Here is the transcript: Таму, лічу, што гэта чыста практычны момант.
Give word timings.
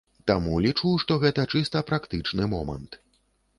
Таму, 0.29 0.53
лічу, 0.65 0.93
што 1.03 1.17
гэта 1.25 1.45
чыста 1.55 1.85
практычны 1.93 2.51
момант. 2.57 3.01